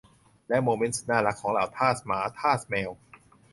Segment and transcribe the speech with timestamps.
[0.47, 2.89] และโมเมนต์สุดน่ารักของเหล่าทาสหมาทาสแมว